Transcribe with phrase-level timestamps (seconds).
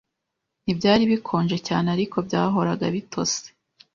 [0.63, 3.41] Ntibyari bikonje cyane, ariko byahoraga bitose.